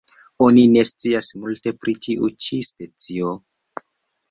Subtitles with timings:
[0.45, 3.37] Oni ne scias multe pri tiu ĉi specio.